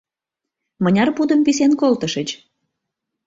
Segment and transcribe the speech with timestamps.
[0.83, 2.29] Мыняр пудым висен колтышыч?